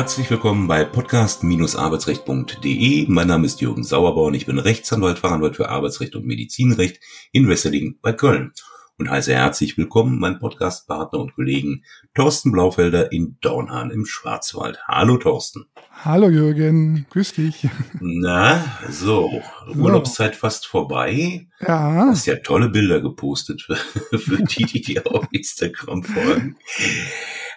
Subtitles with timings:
[0.00, 3.04] Herzlich willkommen bei podcast-arbeitsrecht.de.
[3.08, 4.32] Mein Name ist Jürgen Sauerborn.
[4.32, 7.02] Ich bin Rechtsanwalt, Fachanwalt für Arbeitsrecht und Medizinrecht
[7.32, 8.54] in Wesseling bei Köln
[8.96, 11.84] und heiße herzlich willkommen meinen Podcastpartner und Kollegen
[12.14, 14.78] Thorsten Blaufelder in Dornhahn im Schwarzwald.
[14.88, 15.66] Hallo Thorsten.
[16.02, 17.68] Hallo Jürgen, grüß dich.
[18.00, 19.42] Na, so,
[19.76, 21.46] Urlaubszeit fast vorbei.
[21.60, 22.04] Ja.
[22.04, 23.76] Du hast ja tolle Bilder gepostet für,
[24.18, 26.56] für die, die dir auf Instagram folgen.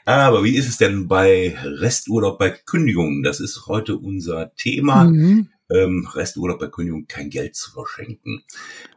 [0.05, 3.23] Aber wie ist es denn bei Resturlaub bei Kündigung?
[3.23, 5.05] Das ist heute unser Thema.
[5.05, 5.49] Mhm.
[5.69, 8.43] Ähm, Resturlaub bei Kündigung, kein Geld zu verschenken.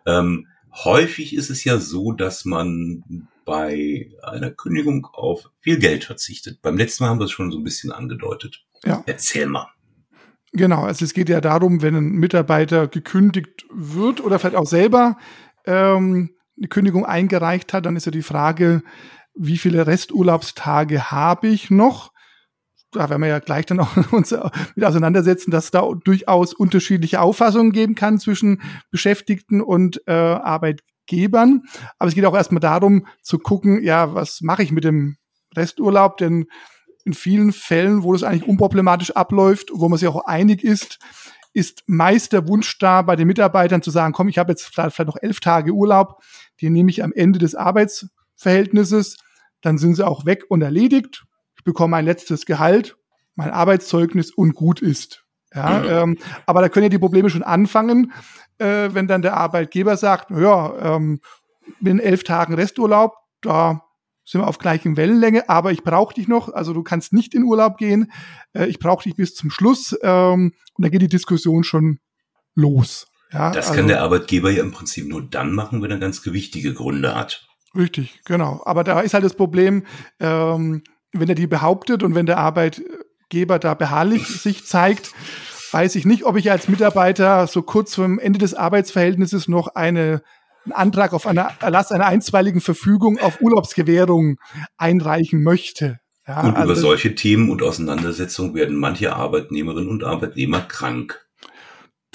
[0.05, 0.49] Ähm,
[0.85, 6.61] häufig ist es ja so, dass man bei einer Kündigung auf viel Geld verzichtet.
[6.61, 8.65] Beim letzten Mal haben wir es schon so ein bisschen angedeutet.
[8.85, 9.03] Ja.
[9.07, 9.69] Erzähl mal.
[10.53, 15.17] Genau, also es geht ja darum, wenn ein Mitarbeiter gekündigt wird oder vielleicht auch selber
[15.67, 18.83] ähm, eine Kündigung eingereicht hat, dann ist ja die Frage,
[19.37, 22.13] wie viele Resturlaubstage habe ich noch?
[22.93, 24.35] Da werden wir ja gleich dann auch uns
[24.75, 31.63] mit auseinandersetzen, dass da durchaus unterschiedliche Auffassungen geben kann zwischen Beschäftigten und äh, Arbeitgebern.
[31.99, 35.17] Aber es geht auch erstmal darum zu gucken, ja, was mache ich mit dem
[35.55, 36.17] Resturlaub?
[36.17, 36.47] Denn
[37.05, 40.99] in vielen Fällen, wo das eigentlich unproblematisch abläuft, wo man sich auch einig ist,
[41.53, 44.99] ist meist der Wunsch da, bei den Mitarbeitern zu sagen, komm, ich habe jetzt vielleicht
[45.07, 46.23] noch elf Tage Urlaub,
[46.61, 47.55] die nehme ich am Ende des
[48.37, 49.17] Arbeitsverhältnisses
[49.63, 51.25] dann sind sie auch weg und erledigt.
[51.57, 52.97] Ich bekomme ein letztes Gehalt,
[53.35, 55.25] mein Arbeitszeugnis und gut ist.
[55.53, 55.89] Ja, mhm.
[55.89, 58.13] ähm, aber da können ja die Probleme schon anfangen,
[58.59, 61.21] äh, wenn dann der Arbeitgeber sagt, ja, ähm,
[61.81, 63.83] mit elf Tagen Resturlaub, da
[64.25, 67.43] sind wir auf gleichen Wellenlänge, aber ich brauche dich noch, also du kannst nicht in
[67.43, 68.13] Urlaub gehen,
[68.53, 71.99] äh, ich brauche dich bis zum Schluss ähm, und da geht die Diskussion schon
[72.55, 73.07] los.
[73.33, 76.23] Ja, das also, kann der Arbeitgeber ja im Prinzip nur dann machen, wenn er ganz
[76.23, 77.46] gewichtige Gründe hat.
[77.77, 78.63] Richtig, genau.
[78.65, 79.85] Aber da ist halt das Problem,
[80.21, 80.83] ähm,
[81.13, 85.13] wenn er die behauptet und wenn der Arbeitgeber da beharrlich sich zeigt,
[85.73, 89.69] weiß ich nicht, ob ich als Mitarbeiter so kurz vor dem Ende des Arbeitsverhältnisses noch
[89.69, 90.23] eine,
[90.65, 94.39] einen Antrag auf eine Erlass einer einstweiligen Verfügung auf Urlaubsgewährung
[94.77, 95.99] einreichen möchte.
[96.27, 101.26] Ja, und also, über solche Themen und Auseinandersetzungen werden manche Arbeitnehmerinnen und Arbeitnehmer krank.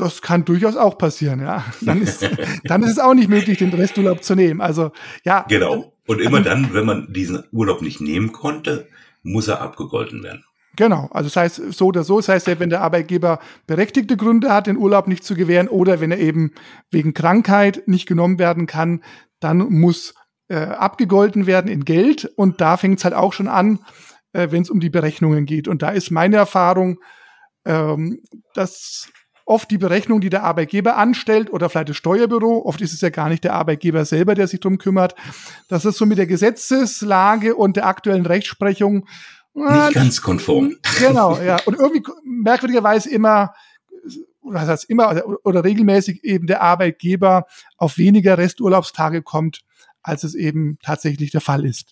[0.01, 1.63] Das kann durchaus auch passieren, ja.
[1.81, 2.27] Dann ist,
[2.63, 4.59] dann ist es auch nicht möglich, den Resturlaub zu nehmen.
[4.59, 4.91] Also,
[5.23, 5.45] ja.
[5.47, 5.93] Genau.
[6.07, 8.87] Und immer dann, wenn man diesen Urlaub nicht nehmen konnte,
[9.21, 10.43] muss er abgegolten werden.
[10.75, 14.65] Genau, also das heißt so oder so, das heißt, wenn der Arbeitgeber berechtigte Gründe hat,
[14.65, 16.51] den Urlaub nicht zu gewähren oder wenn er eben
[16.89, 19.03] wegen Krankheit nicht genommen werden kann,
[19.39, 20.15] dann muss
[20.47, 23.79] äh, abgegolten werden in Geld und da fängt es halt auch schon an,
[24.33, 25.67] äh, wenn es um die Berechnungen geht.
[25.67, 26.99] Und da ist meine Erfahrung,
[27.65, 28.21] ähm,
[28.55, 29.09] dass
[29.51, 33.09] oft die Berechnung, die der Arbeitgeber anstellt oder vielleicht das Steuerbüro, oft ist es ja
[33.09, 35.13] gar nicht der Arbeitgeber selber, der sich drum kümmert,
[35.67, 39.07] dass es so mit der Gesetzeslage und der aktuellen Rechtsprechung
[39.55, 40.75] äh, nicht ganz konform.
[40.99, 41.57] Genau, ja.
[41.65, 43.53] Und irgendwie merkwürdigerweise immer,
[44.41, 47.45] was heißt immer oder regelmäßig eben der Arbeitgeber
[47.77, 49.61] auf weniger Resturlaubstage kommt,
[50.01, 51.91] als es eben tatsächlich der Fall ist.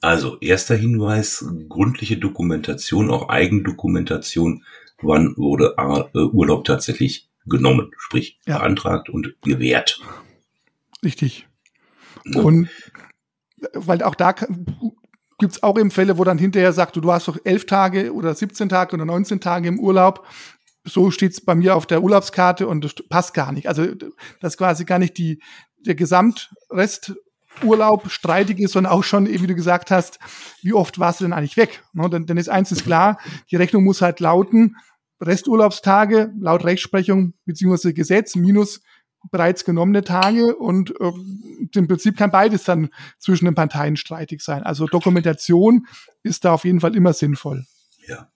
[0.00, 4.64] Also erster Hinweis, gründliche Dokumentation, auch Eigendokumentation
[5.02, 8.58] wann wurde äh, Urlaub tatsächlich genommen, sprich ja.
[8.58, 10.00] beantragt und gewährt.
[11.04, 11.46] Richtig.
[12.24, 12.40] Ja.
[12.40, 12.68] Und
[13.72, 17.28] weil auch da gibt es auch eben Fälle, wo dann hinterher sagt, du, du hast
[17.28, 20.26] doch elf Tage oder 17 Tage oder 19 Tage im Urlaub.
[20.84, 23.68] So steht es bei mir auf der Urlaubskarte und das passt gar nicht.
[23.68, 23.86] Also
[24.40, 25.42] das ist quasi gar nicht die,
[25.78, 27.14] der Gesamtrest
[27.62, 30.18] Urlaub streitig ist, sondern auch schon, wie du gesagt hast,
[30.62, 31.82] wie oft warst du denn eigentlich weg?
[31.92, 33.18] Ne, denn, denn ist eins ist klar,
[33.50, 34.76] die Rechnung muss halt lauten,
[35.20, 38.82] Resturlaubstage laut Rechtsprechung beziehungsweise Gesetz minus
[39.30, 41.12] bereits genommene Tage und äh,
[41.74, 44.62] im Prinzip kann beides dann zwischen den Parteien streitig sein.
[44.62, 45.86] Also Dokumentation
[46.22, 47.64] ist da auf jeden Fall immer sinnvoll.
[48.06, 48.28] Ja.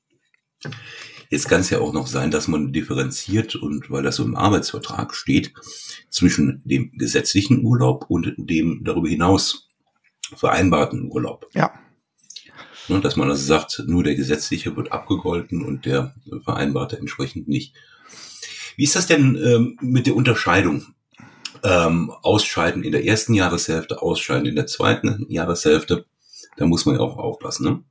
[1.30, 4.36] Jetzt kann es ja auch noch sein, dass man differenziert und weil das so im
[4.36, 5.54] Arbeitsvertrag steht,
[6.10, 9.68] zwischen dem gesetzlichen Urlaub und dem darüber hinaus
[10.34, 11.48] vereinbarten Urlaub.
[11.54, 11.72] Ja.
[12.88, 17.74] Ne, dass man also sagt, nur der gesetzliche wird abgegolten und der vereinbarte entsprechend nicht.
[18.76, 20.94] Wie ist das denn ähm, mit der Unterscheidung?
[21.62, 26.06] Ähm, ausscheiden in der ersten Jahreshälfte, ausscheiden in der zweiten Jahreshälfte.
[26.56, 27.64] Da muss man ja auch aufpassen.
[27.64, 27.84] Ne?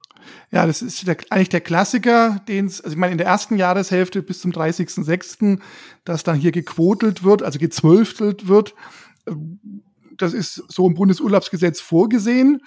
[0.51, 3.57] Ja, das ist der, eigentlich der Klassiker, den es, also ich meine, in der ersten
[3.57, 5.59] Jahreshälfte bis zum 30.06.,
[6.03, 8.73] dass dann hier gequotelt wird, also gezwölftelt wird.
[10.17, 12.61] Das ist so im Bundesurlaubsgesetz vorgesehen.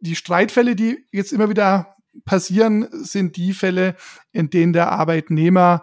[0.00, 3.96] Die Streitfälle, die jetzt immer wieder passieren, sind die Fälle,
[4.32, 5.82] in denen der Arbeitnehmer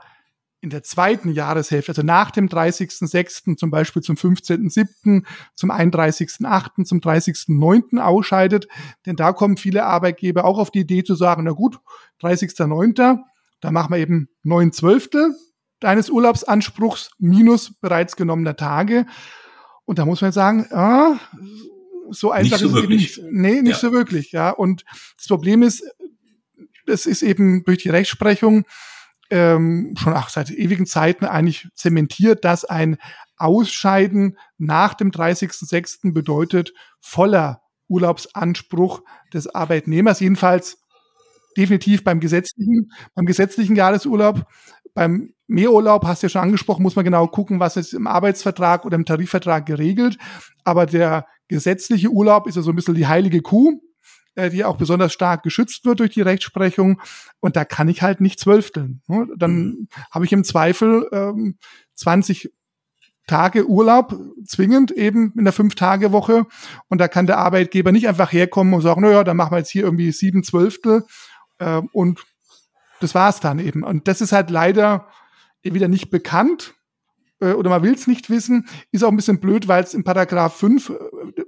[0.64, 5.26] in der zweiten Jahreshälfte, also nach dem 30.06., zum Beispiel zum 15.07.,
[5.56, 8.00] zum 31.08., zum 30.09.
[8.00, 8.70] ausscheidet.
[9.06, 11.80] Denn da kommen viele Arbeitgeber auch auf die Idee zu sagen, na gut,
[12.22, 13.20] 30.09.,
[13.60, 15.36] da machen wir eben neun Zwölftel
[15.82, 19.06] deines Urlaubsanspruchs minus bereits genommener Tage.
[19.84, 21.20] Und da muss man sagen, ah,
[22.10, 23.12] so einfach so ist wirklich.
[23.12, 23.56] es eben nicht.
[23.56, 23.90] Nee, nicht ja.
[23.90, 24.50] so wirklich, ja.
[24.52, 24.86] Und
[25.18, 25.84] das Problem ist,
[26.88, 28.64] es ist eben durch die Rechtsprechung
[29.30, 32.98] ähm, schon auch seit ewigen Zeiten eigentlich zementiert, dass ein
[33.38, 36.14] Ausscheiden nach dem 30.06.
[36.14, 39.02] bedeutet voller Urlaubsanspruch
[39.34, 40.84] des Arbeitnehmers, jedenfalls
[41.58, 44.46] definitiv beim gesetzlichen, beim gesetzlichen Jahresurlaub.
[44.94, 48.86] Beim Mehrurlaub, hast du ja schon angesprochen, muss man genau gucken, was ist im Arbeitsvertrag
[48.86, 50.18] oder im Tarifvertrag geregelt.
[50.64, 53.80] Aber der gesetzliche Urlaub ist ja so ein bisschen die heilige Kuh,
[54.36, 57.02] äh, die auch besonders stark geschützt wird durch die Rechtsprechung.
[57.40, 59.02] Und da kann ich halt nicht zwölfteln.
[59.08, 59.28] Ne?
[59.38, 59.88] Dann mhm.
[60.12, 61.58] habe ich im Zweifel ähm,
[61.96, 62.52] 20
[63.28, 66.46] Tage Urlaub, zwingend eben in der Fünf-Tage-Woche.
[66.90, 69.72] Und da kann der Arbeitgeber nicht einfach herkommen und sagen, naja, dann machen wir jetzt
[69.72, 71.06] hier irgendwie sieben Zwölftel
[71.60, 72.20] äh, und
[73.00, 73.84] das war's dann eben.
[73.84, 75.08] Und das ist halt leider
[75.62, 76.74] wieder nicht bekannt
[77.52, 78.68] oder man will es nicht wissen.
[78.92, 80.94] Ist auch ein bisschen blöd, weil es im Paragraph 5 äh,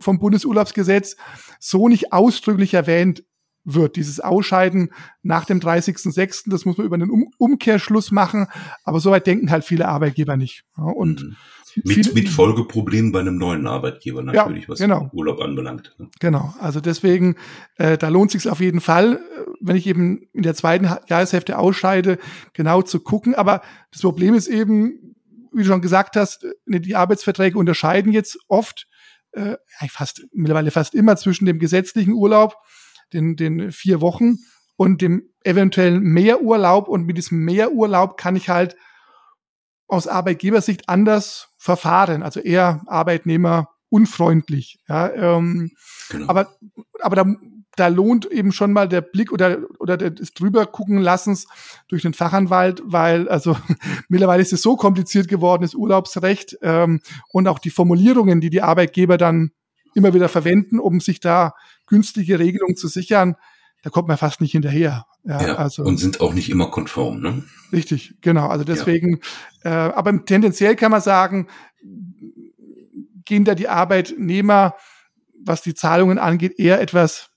[0.01, 1.15] vom Bundesurlaubsgesetz
[1.59, 3.23] so nicht ausdrücklich erwähnt
[3.63, 3.95] wird.
[3.95, 4.91] Dieses Ausscheiden
[5.23, 8.47] nach dem 30.06., das muss man über einen um Umkehrschluss machen,
[8.83, 10.65] aber soweit denken halt viele Arbeitgeber nicht.
[10.75, 11.35] Und mhm.
[11.83, 15.09] Mit, mit Folgeproblemen bei einem neuen Arbeitgeber natürlich, ja, was genau.
[15.11, 15.93] Urlaub anbelangt.
[15.97, 16.07] Ne?
[16.21, 17.35] Genau, also deswegen,
[17.75, 19.19] äh, da lohnt sich auf jeden Fall, äh,
[19.59, 22.17] wenn ich eben in der zweiten Jahreshälfte ausscheide,
[22.53, 23.35] genau zu gucken.
[23.35, 23.61] Aber
[23.91, 25.14] das Problem ist eben,
[25.55, 28.87] wie du schon gesagt hast, äh, die Arbeitsverträge unterscheiden jetzt oft,
[29.31, 29.57] äh,
[29.89, 32.55] fast mittlerweile fast immer zwischen dem gesetzlichen Urlaub,
[33.13, 34.37] den, den vier Wochen
[34.75, 36.87] und dem eventuellen Mehrurlaub.
[36.87, 38.75] Und mit diesem Mehrurlaub kann ich halt
[39.87, 44.79] aus Arbeitgebersicht anders verfahren, also eher Arbeitnehmer unfreundlich.
[44.87, 45.71] Ja, ähm,
[46.09, 46.27] genau.
[46.27, 46.55] Aber
[47.01, 47.25] aber da,
[47.75, 51.47] da lohnt eben schon mal der Blick oder oder das drüber gucken lassens
[51.87, 53.57] durch den Fachanwalt, weil also
[54.09, 58.61] mittlerweile ist es so kompliziert geworden, das Urlaubsrecht ähm, und auch die Formulierungen, die die
[58.61, 59.51] Arbeitgeber dann
[59.93, 61.53] immer wieder verwenden, um sich da
[61.87, 63.35] günstige Regelungen zu sichern,
[63.81, 65.05] da kommt man fast nicht hinterher.
[65.23, 67.43] Ja, ja also, und sind auch nicht immer konform, ne?
[67.71, 68.47] Richtig, genau.
[68.47, 69.19] Also deswegen,
[69.63, 69.89] ja.
[69.89, 71.47] äh, aber tendenziell kann man sagen,
[73.25, 74.75] gehen da die Arbeitnehmer,
[75.43, 77.29] was die Zahlungen angeht, eher etwas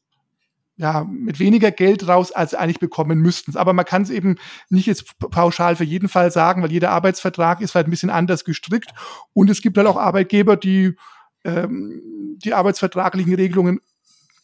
[0.78, 3.56] ja, mit weniger Geld raus, als sie eigentlich bekommen müssten.
[3.56, 4.36] Aber man kann es eben
[4.70, 8.44] nicht jetzt pauschal für jeden Fall sagen, weil jeder Arbeitsvertrag ist halt ein bisschen anders
[8.44, 8.94] gestrickt.
[9.34, 10.96] Und es gibt halt auch Arbeitgeber, die
[11.44, 12.00] ähm,
[12.44, 13.80] die arbeitsvertraglichen Regelungen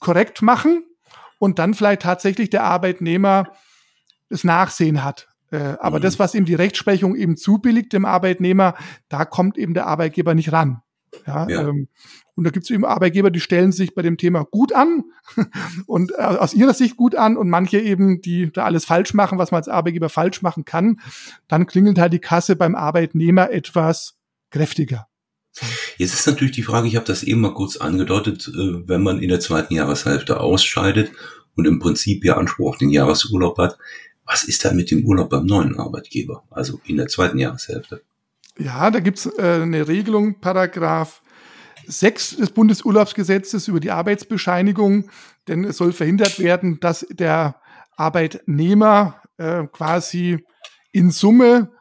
[0.00, 0.84] korrekt machen
[1.38, 3.52] und dann vielleicht tatsächlich der Arbeitnehmer
[4.28, 5.28] das Nachsehen hat.
[5.50, 6.02] Äh, aber mhm.
[6.02, 8.75] das, was ihm die Rechtsprechung eben zubilligt, dem Arbeitnehmer,
[9.08, 10.82] da kommt eben der Arbeitgeber nicht ran.
[11.26, 11.69] Ja, ja.
[11.69, 11.88] Ähm,
[12.37, 15.05] und da gibt es eben Arbeitgeber, die stellen sich bei dem Thema gut an
[15.87, 19.38] und äh, aus ihrer Sicht gut an und manche eben, die da alles falsch machen,
[19.38, 21.00] was man als Arbeitgeber falsch machen kann,
[21.46, 24.16] dann klingelt halt die Kasse beim Arbeitnehmer etwas
[24.50, 25.06] kräftiger.
[25.99, 29.20] Jetzt ist natürlich die Frage, ich habe das eben mal kurz angedeutet, äh, wenn man
[29.20, 31.12] in der zweiten Jahreshälfte ausscheidet
[31.55, 33.78] und im Prinzip ja Anspruch auf den Jahresurlaub hat,
[34.26, 38.02] was ist da mit dem Urlaub beim neuen Arbeitgeber, also in der zweiten Jahreshälfte?
[38.58, 41.22] Ja, da gibt's äh, eine Regelung, Paragraph
[41.86, 45.11] 6 des Bundesurlaubsgesetzes über die Arbeitsbescheinigung,
[45.49, 47.61] denn es soll verhindert werden, dass der
[47.96, 50.44] Arbeitnehmer äh, quasi
[50.92, 51.73] in Summe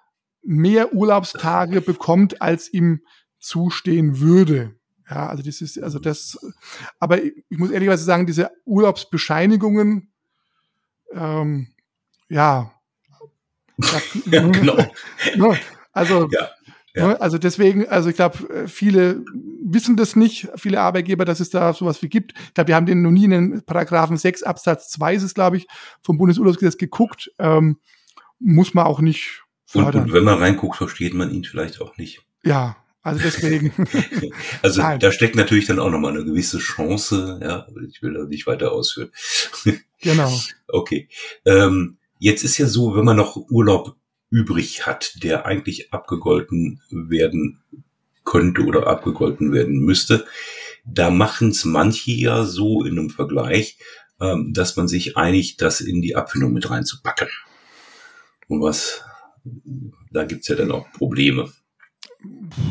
[0.41, 3.01] mehr Urlaubstage bekommt, als ihm
[3.39, 4.75] zustehen würde.
[5.09, 6.39] Ja, also das ist, also das,
[6.99, 10.11] aber ich muss ehrlicherweise sagen, diese Urlaubsbescheinigungen,
[11.11, 11.67] ähm,
[12.29, 12.71] ja.
[14.25, 14.77] ja, genau.
[15.35, 15.59] Ne,
[15.91, 16.49] also, ja,
[16.95, 17.07] ja.
[17.07, 19.23] Ne, also deswegen, also ich glaube, viele
[19.63, 22.33] wissen das nicht, viele Arbeitgeber, dass es da sowas wie gibt.
[22.47, 25.33] Ich glaube, wir haben den noch nie in den Paragraphen 6 Absatz 2 ist es,
[25.33, 25.67] glaube ich,
[26.03, 27.31] vom Bundesurlaubsgesetz geguckt.
[27.39, 27.77] Ähm,
[28.39, 30.03] muss man auch nicht fördern.
[30.03, 32.21] Und, und wenn man reinguckt, versteht man ihn vielleicht auch nicht.
[32.43, 33.73] Ja, also deswegen.
[34.61, 34.99] also Nein.
[34.99, 38.71] da steckt natürlich dann auch nochmal eine gewisse Chance, ja, ich will da nicht weiter
[38.71, 39.11] ausführen.
[40.01, 40.31] genau.
[40.67, 41.07] Okay.
[41.45, 43.95] Ähm, jetzt ist ja so, wenn man noch Urlaub
[44.33, 47.61] übrig hat, der eigentlich abgegolten werden
[48.25, 50.25] könnte oder abgegolten werden müsste,
[50.85, 53.77] da machen es manche ja so in einem Vergleich,
[54.19, 57.27] ähm, dass man sich einigt, das in die Abfindung mit reinzupacken.
[58.47, 59.03] Und was,
[60.11, 61.51] da gibt's ja dann auch Probleme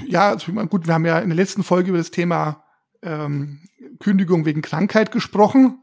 [0.06, 2.64] ja, also, gut, wir haben ja in der letzten Folge über das Thema
[3.02, 3.60] ähm,
[3.98, 5.82] Kündigung wegen Krankheit gesprochen.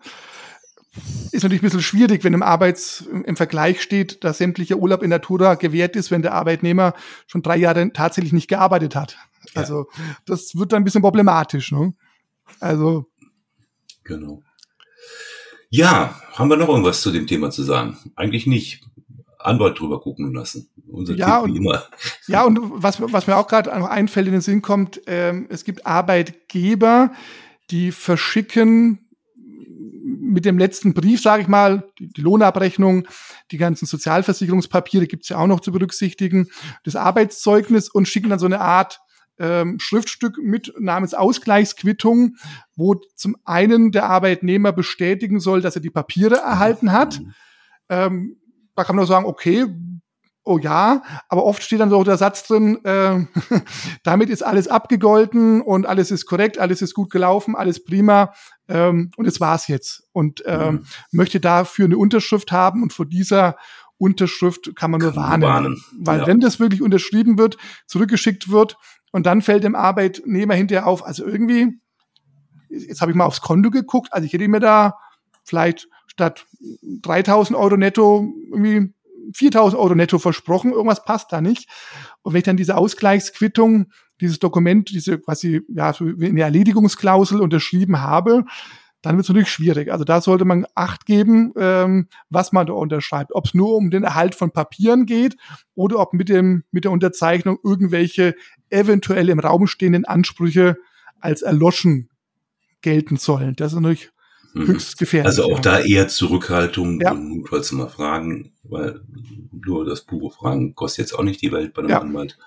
[1.32, 5.10] Ist natürlich ein bisschen schwierig, wenn im Arbeits, im Vergleich steht, dass sämtlicher Urlaub in
[5.10, 6.94] Natura gewährt ist, wenn der Arbeitnehmer
[7.28, 9.18] schon drei Jahre tatsächlich nicht gearbeitet hat.
[9.54, 9.62] Ja.
[9.62, 9.88] Also,
[10.26, 11.94] das wird dann ein bisschen problematisch, ne?
[12.60, 13.06] Also.
[14.04, 14.42] Genau.
[15.70, 17.98] Ja, haben wir noch irgendwas zu dem Thema zu sagen?
[18.16, 18.82] Eigentlich nicht
[19.38, 20.70] Anwalt drüber gucken lassen.
[20.88, 21.84] Unser ja, Tipp wie immer.
[22.28, 25.86] Ja, und was, was mir auch gerade einfällt, in den Sinn kommt, ähm, es gibt
[25.86, 27.12] Arbeitgeber,
[27.70, 29.09] die verschicken
[30.30, 33.08] mit dem letzten Brief, sage ich mal, die, Lohnabrechnung,
[33.52, 36.50] die ganzen Sozialversicherungspapiere gibt's ja auch noch zu berücksichtigen,
[36.84, 39.00] das Arbeitszeugnis und schicken dann so eine Art
[39.40, 42.36] ähm, Schriftstück mit namens Ausgleichsquittung,
[42.76, 47.22] wo zum einen der Arbeitnehmer bestätigen soll, dass er die Papiere erhalten hat.
[47.88, 48.38] Ähm,
[48.76, 49.66] da kann man nur sagen, okay,
[50.44, 53.26] oh ja, aber oft steht dann so der Satz drin, äh,
[54.04, 58.34] damit ist alles abgegolten und alles ist korrekt, alles ist gut gelaufen, alles prima
[58.70, 60.08] ähm, und es war's jetzt.
[60.14, 60.86] Und ähm, mhm.
[61.12, 63.58] möchte dafür eine Unterschrift haben und vor dieser
[63.98, 65.44] Unterschrift kann man nur kann warnen.
[65.44, 65.84] warnen.
[66.00, 66.28] Weil ja.
[66.28, 67.58] wenn das wirklich unterschrieben wird,
[67.88, 68.78] zurückgeschickt wird
[69.12, 71.80] und dann fällt dem Arbeitnehmer hinterher auf, also irgendwie,
[72.70, 74.98] jetzt habe ich mal aufs Konto geguckt, also ich hätte mir da
[75.44, 76.46] vielleicht statt
[77.02, 78.94] 3000 Euro netto irgendwie
[79.34, 81.70] 4000 Euro netto versprochen, irgendwas passt da nicht.
[82.22, 88.46] Und wenn ich dann diese Ausgleichsquittung, dieses Dokument, diese quasi, ja, eine Erledigungsklausel unterschrieben habe,
[89.02, 89.92] dann wird es natürlich schwierig.
[89.92, 93.34] Also da sollte man Acht geben, ähm, was man da unterschreibt.
[93.34, 95.38] Ob es nur um den Erhalt von Papieren geht
[95.74, 98.36] oder ob mit, dem, mit der Unterzeichnung irgendwelche
[98.70, 100.78] eventuell im Raum stehenden Ansprüche
[101.20, 102.10] als erloschen
[102.82, 103.56] gelten sollen.
[103.56, 104.12] Das ist natürlich
[104.54, 104.68] mhm.
[104.68, 105.28] höchst gefährlich.
[105.28, 107.12] Also auch da eher Zurückhaltung ja.
[107.12, 109.02] und notfalls mal fragen, weil
[109.52, 112.02] nur das pure Fragen kostet jetzt auch nicht die Welt bei einem ja.
[112.02, 112.38] Anwalt,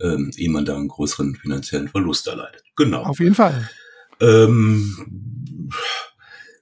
[0.00, 2.62] ähm, ehe man da einen größeren finanziellen Verlust erleidet.
[2.76, 3.02] Genau.
[3.02, 3.68] Auf jeden Fall.
[4.20, 5.70] Ähm,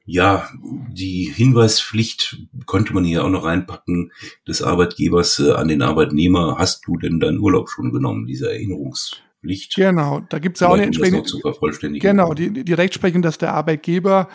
[0.04, 0.48] ja,
[0.88, 2.36] die Hinweispflicht
[2.66, 4.12] könnte man hier auch noch reinpacken
[4.46, 6.56] des Arbeitgebers äh, an den Arbeitnehmer.
[6.58, 9.74] Hast du denn deinen Urlaub schon genommen, diese Erinnerungspflicht?
[9.76, 11.98] Genau, da gibt es ja auch eine entsprechende.
[11.98, 14.28] Genau, die, die Rechtsprechung, dass der Arbeitgeber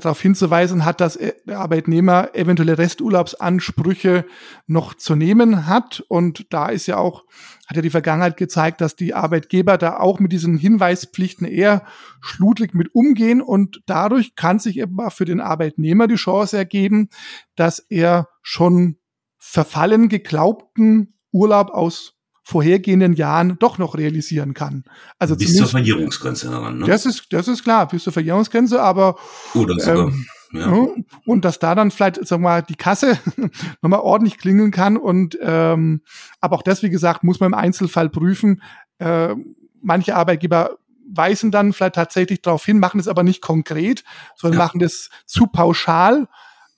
[0.00, 4.24] darauf hinzuweisen hat, dass äh, der Arbeitnehmer eventuelle Resturlaubsansprüche
[4.66, 6.04] noch zu nehmen hat.
[6.08, 7.24] Und da ist ja auch,
[7.66, 11.84] hat ja die Vergangenheit gezeigt, dass die Arbeitgeber da auch mit diesen Hinweispflichten eher
[12.20, 13.42] schludrig mit umgehen.
[13.42, 17.08] Und dadurch kann sich eben für den Arbeitnehmer die Chance ergeben,
[17.56, 18.96] dass er schon
[19.38, 24.84] verfallen geglaubten Urlaub aus vorhergehenden Jahren doch noch realisieren kann.
[25.18, 26.78] Also bis zur Verjährungsgrenze heran.
[26.78, 26.86] Ne?
[26.86, 29.16] Das ist das ist klar, bis zur Verjährungsgrenze, aber
[29.54, 30.08] oder sogar.
[30.08, 30.86] Ähm, ja.
[31.24, 33.18] Und dass da dann vielleicht, sagen wir mal, die Kasse
[33.82, 34.96] nochmal ordentlich klingeln kann.
[34.96, 36.02] Und ähm,
[36.40, 38.60] aber auch das, wie gesagt, muss man im Einzelfall prüfen.
[38.98, 39.34] Äh,
[39.80, 40.76] manche Arbeitgeber
[41.14, 44.04] weisen dann vielleicht tatsächlich darauf hin, machen es aber nicht konkret,
[44.36, 44.64] sondern ja.
[44.64, 46.28] machen das zu pauschal.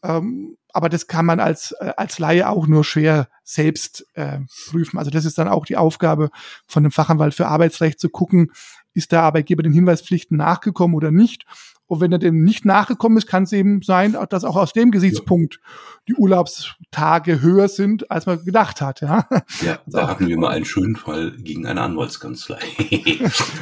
[0.05, 4.99] Ähm, aber das kann man als, äh, als Laie auch nur schwer selbst äh, prüfen.
[4.99, 6.31] Also das ist dann auch die Aufgabe
[6.67, 8.53] von dem Fachanwalt für Arbeitsrecht zu gucken,
[8.93, 11.47] ist der Arbeitgeber den Hinweispflichten nachgekommen oder nicht.
[11.87, 14.91] Und wenn er dem nicht nachgekommen ist, kann es eben sein, dass auch aus dem
[14.91, 15.61] Gesichtspunkt
[16.09, 19.03] die Urlaubstage höher sind, als man gedacht hat.
[19.03, 19.29] Ja,
[19.61, 22.59] ja da hatten wir mal einen schönen Fall gegen eine Anwaltskanzlei,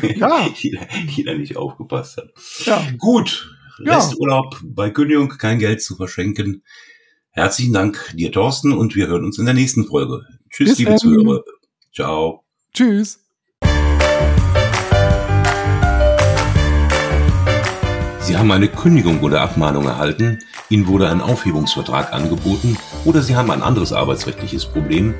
[0.02, 0.48] ja.
[0.62, 0.78] die,
[1.16, 2.30] die da nicht aufgepasst hat.
[2.64, 2.80] Ja.
[2.96, 4.60] Gut, Resturlaub ja.
[4.64, 6.62] bei Kündigung, kein Geld zu verschenken.
[7.30, 10.20] Herzlichen Dank dir, Thorsten, und wir hören uns in der nächsten Folge.
[10.50, 10.98] Tschüss, Bis liebe dann.
[10.98, 11.42] Zuhörer.
[11.94, 12.44] Ciao.
[12.74, 13.20] Tschüss.
[18.20, 20.38] Sie haben eine Kündigung oder Abmahnung erhalten,
[20.70, 25.14] Ihnen wurde ein Aufhebungsvertrag angeboten oder Sie haben ein anderes arbeitsrechtliches Problem,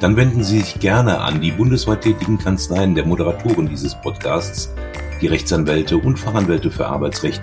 [0.00, 4.74] dann wenden Sie sich gerne an die bundesweit tätigen Kanzleien der Moderatoren dieses Podcasts,
[5.20, 7.42] die Rechtsanwälte und Fachanwälte für Arbeitsrecht